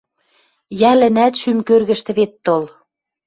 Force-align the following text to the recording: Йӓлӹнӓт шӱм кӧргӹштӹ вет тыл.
Йӓлӹнӓт 0.81 1.33
шӱм 1.41 1.59
кӧргӹштӹ 1.67 2.11
вет 2.17 2.31
тыл. 2.43 2.63